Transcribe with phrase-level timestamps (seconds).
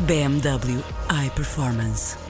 [0.00, 2.27] BMW iPerformance.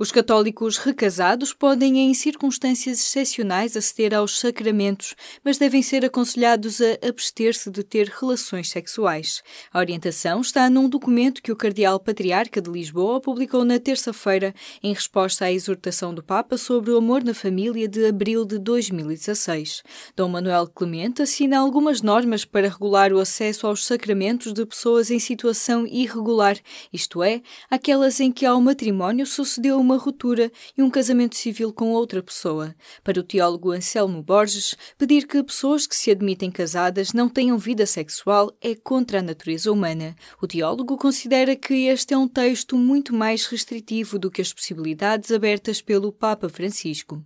[0.00, 5.14] Os católicos recasados podem, em circunstâncias excepcionais, aceder aos sacramentos,
[5.44, 9.42] mas devem ser aconselhados a abster-se de ter relações sexuais.
[9.70, 14.94] A orientação está num documento que o Cardeal Patriarca de Lisboa publicou na terça-feira, em
[14.94, 19.82] resposta à exortação do Papa sobre o amor na família de abril de 2016.
[20.16, 25.18] Dom Manuel Clemente assina algumas normas para regular o acesso aos sacramentos de pessoas em
[25.18, 26.56] situação irregular,
[26.90, 31.72] isto é, aquelas em que ao matrimónio sucedeu uma uma ruptura e um casamento civil
[31.72, 32.74] com outra pessoa.
[33.02, 37.84] Para o teólogo Anselmo Borges, pedir que pessoas que se admitem casadas não tenham vida
[37.84, 40.14] sexual é contra a natureza humana.
[40.40, 45.32] O teólogo considera que este é um texto muito mais restritivo do que as possibilidades
[45.32, 47.24] abertas pelo Papa Francisco.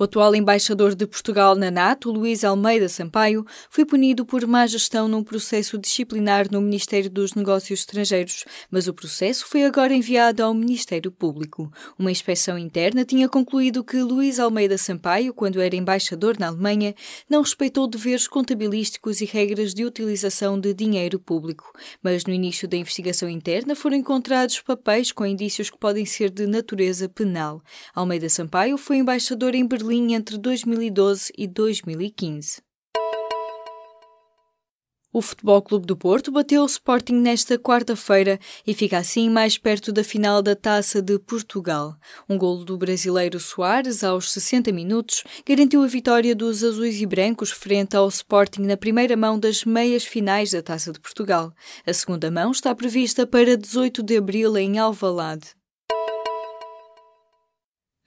[0.00, 5.06] O atual embaixador de Portugal na NATO, Luís Almeida Sampaio, foi punido por má gestão
[5.06, 10.54] num processo disciplinar no Ministério dos Negócios Estrangeiros, mas o processo foi agora enviado ao
[10.54, 11.70] Ministério Público.
[11.98, 16.94] Uma inspeção interna tinha concluído que Luís Almeida Sampaio, quando era embaixador na Alemanha,
[17.28, 21.74] não respeitou deveres contabilísticos e regras de utilização de dinheiro público.
[22.02, 26.46] Mas no início da investigação interna foram encontrados papéis com indícios que podem ser de
[26.46, 27.62] natureza penal.
[27.94, 32.62] Almeida Sampaio foi embaixador em Berlim Berlim entre 2012 e 2015.
[35.12, 39.92] O Futebol Clube do Porto bateu o Sporting nesta quarta-feira e fica assim mais perto
[39.92, 41.96] da final da Taça de Portugal.
[42.28, 47.50] Um golo do brasileiro Soares aos 60 minutos garantiu a vitória dos azuis e brancos
[47.50, 51.52] frente ao Sporting na primeira mão das meias finais da Taça de Portugal.
[51.84, 55.59] A segunda mão está prevista para 18 de abril em Alvalade.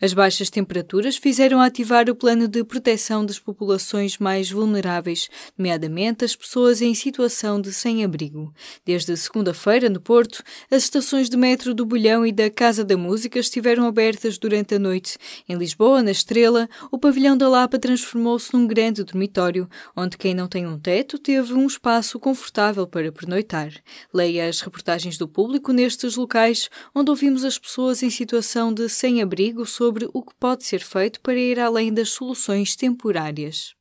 [0.03, 6.35] As baixas temperaturas fizeram ativar o plano de proteção das populações mais vulneráveis, nomeadamente as
[6.35, 8.53] pessoas em situação de sem-abrigo.
[8.85, 13.39] Desde segunda-feira, no Porto, as estações de metro do Bolhão e da Casa da Música
[13.39, 15.17] estiveram abertas durante a noite.
[15.47, 20.49] Em Lisboa, na Estrela, o pavilhão da Lapa transformou-se num grande dormitório, onde quem não
[20.49, 23.71] tem um teto teve um espaço confortável para pernoitar.
[24.13, 29.65] Leia as reportagens do público nestes locais, onde ouvimos as pessoas em situação de sem-abrigo
[29.65, 33.75] sobre sobre o que pode ser feito para ir além das soluções temporárias.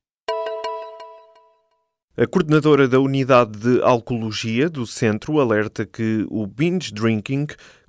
[2.15, 7.47] A coordenadora da Unidade de Alcoologia do Centro alerta que o binge drinking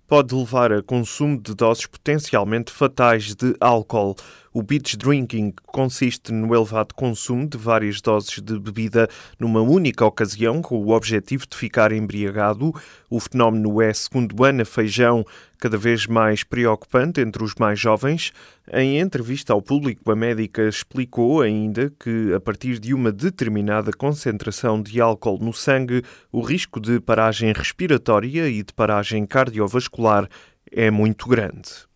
[0.08, 4.16] pode levar a consumo de doses potencialmente fatais de álcool.
[4.56, 9.10] O beach drinking consiste no elevado consumo de várias doses de bebida
[9.40, 12.72] numa única ocasião, com o objetivo de ficar embriagado.
[13.10, 15.26] O fenómeno é, segundo Ana Feijão,
[15.58, 18.32] cada vez mais preocupante entre os mais jovens.
[18.72, 24.80] Em entrevista ao público, a médica explicou ainda que, a partir de uma determinada concentração
[24.80, 30.30] de álcool no sangue, o risco de paragem respiratória e de paragem cardiovascular
[30.72, 31.92] é muito grande.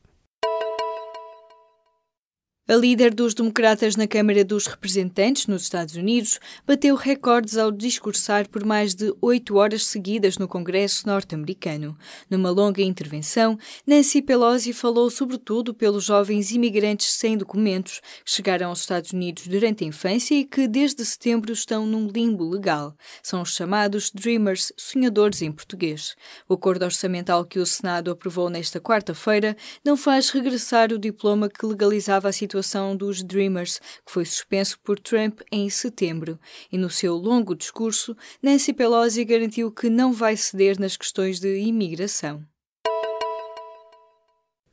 [2.70, 8.50] A líder dos democratas na Câmara dos Representantes, nos Estados Unidos, bateu recordes ao discursar
[8.50, 11.98] por mais de oito horas seguidas no Congresso norte-americano.
[12.30, 13.58] Numa longa intervenção,
[13.88, 19.86] Nancy Pelosi falou sobretudo pelos jovens imigrantes sem documentos que chegaram aos Estados Unidos durante
[19.86, 22.94] a infância e que desde setembro estão num limbo legal.
[23.24, 26.18] São os chamados Dreamers, sonhadores em português.
[26.50, 29.56] O acordo orçamental que o Senado aprovou nesta quarta-feira
[29.86, 34.80] não faz regressar o diploma que legalizava a situação situação dos Dreamers, que foi suspenso
[34.80, 36.40] por Trump em setembro.
[36.72, 41.60] E no seu longo discurso, Nancy Pelosi garantiu que não vai ceder nas questões de
[41.60, 42.44] imigração.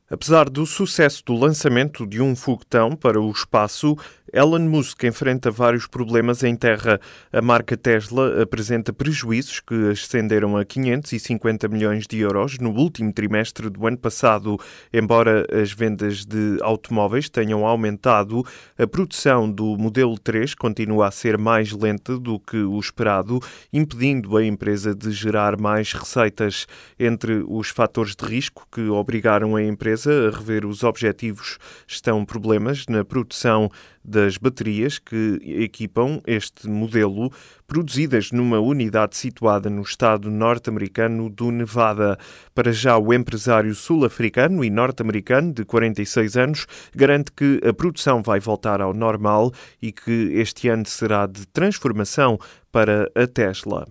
[0.07, 3.97] Apesar do sucesso do lançamento de um foguetão para o espaço,
[4.31, 6.99] Elon Musk enfrenta vários problemas em terra.
[7.31, 13.69] A marca Tesla apresenta prejuízos que ascenderam a 550 milhões de euros no último trimestre
[13.69, 14.59] do ano passado.
[14.93, 18.43] Embora as vendas de automóveis tenham aumentado,
[18.77, 23.39] a produção do modelo 3 continua a ser mais lenta do que o esperado,
[23.71, 26.67] impedindo a empresa de gerar mais receitas.
[26.99, 31.57] Entre os fatores de risco que obrigaram a empresa empresa a rever os objetivos.
[31.87, 33.69] Estão problemas na produção
[34.03, 37.31] das baterias que equipam este modelo,
[37.65, 42.17] produzidas numa unidade situada no estado norte-americano do Nevada.
[42.53, 48.39] Para já, o empresário sul-africano e norte-americano de 46 anos garante que a produção vai
[48.39, 52.37] voltar ao normal e que este ano será de transformação
[52.71, 53.87] para a Tesla.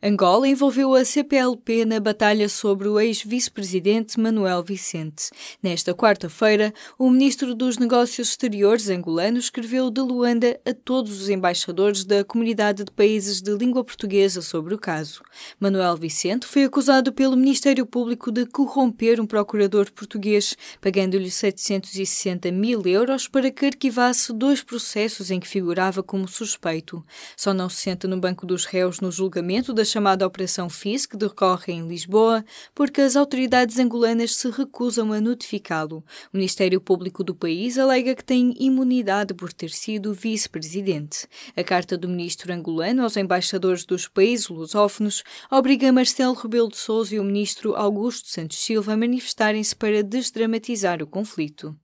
[0.00, 5.28] Angola envolveu a CPLP na batalha sobre o ex-vice-presidente Manuel Vicente.
[5.60, 12.04] Nesta quarta-feira, o ministro dos Negócios Exteriores angolano escreveu de Luanda a todos os embaixadores
[12.04, 15.20] da comunidade de países de língua portuguesa sobre o caso.
[15.58, 22.86] Manuel Vicente foi acusado pelo Ministério Público de corromper um procurador português, pagando-lhe 760 mil
[22.86, 27.04] euros para que arquivasse dois processos em que figurava como suspeito.
[27.36, 31.16] Só não se senta no banco dos réus no julgamento da chamada Operação FIS, que
[31.16, 32.44] decorre em Lisboa,
[32.74, 36.04] porque as autoridades angolanas se recusam a notificá-lo.
[36.32, 41.26] O Ministério Público do país alega que tem imunidade por ter sido vice-presidente.
[41.56, 47.14] A carta do ministro angolano aos embaixadores dos países lusófonos obriga Marcelo Rebelo de Sousa
[47.14, 51.74] e o ministro Augusto Santos Silva a manifestarem-se para desdramatizar o conflito.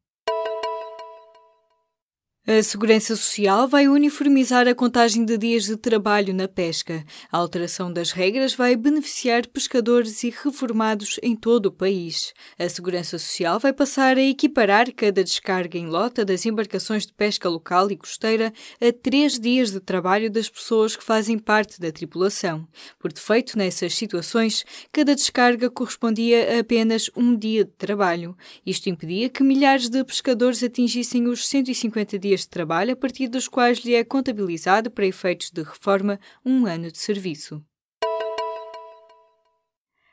[2.47, 7.03] A Segurança Social vai uniformizar a contagem de dias de trabalho na pesca.
[7.33, 12.35] A alteração das regras vai beneficiar pescadores e reformados em todo o país.
[12.59, 17.49] A Segurança Social vai passar a equiparar cada descarga em lota das embarcações de pesca
[17.49, 22.69] local e costeira a três dias de trabalho das pessoas que fazem parte da tripulação.
[22.99, 28.37] Por defeito, nessas situações, cada descarga correspondia a apenas um dia de trabalho.
[28.67, 33.29] Isto impedia que milhares de pescadores atingissem os 150 dias dias de trabalho a partir
[33.29, 37.65] dos quais lhe é contabilizado para efeitos de reforma um ano de serviço.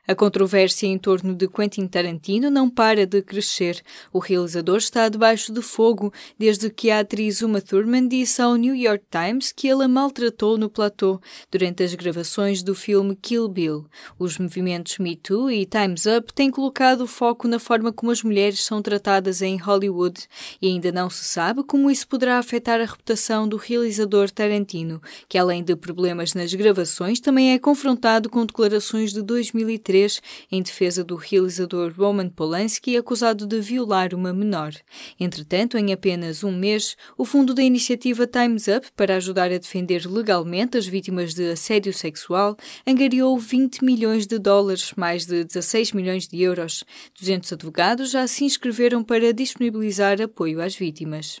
[0.04, 3.80] A controvérsia em torno de Quentin Tarantino não para de crescer.
[4.12, 8.74] O realizador está debaixo de fogo desde que a atriz Uma Thurman disse ao New
[8.74, 11.20] York Times que ele a maltratou no platô
[11.52, 13.86] durante as gravações do filme Kill Bill.
[14.18, 18.24] Os movimentos Me Too e Time's Up têm colocado o foco na forma como as
[18.24, 20.26] mulheres são tratadas em Hollywood
[20.60, 25.38] e ainda não se sabe como isso poderá afetar a reputação do realizador Tarantino, que
[25.38, 31.04] além de problemas nas gravações também é confrontado com declarações de 2013 2003 em defesa
[31.04, 34.72] do realizador Roman Polanski acusado de violar uma menor.
[35.20, 40.06] Entretanto, em apenas um mês, o fundo da iniciativa Time's Up para ajudar a defender
[40.06, 42.56] legalmente as vítimas de assédio sexual
[42.86, 46.84] angariou 20 milhões de dólares, mais de 16 milhões de euros.
[47.18, 51.40] 200 advogados já se inscreveram para disponibilizar apoio às vítimas.